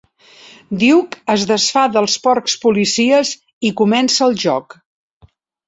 [0.83, 3.35] Duke es desfà dels porcs policies
[3.71, 4.79] i comença el joc.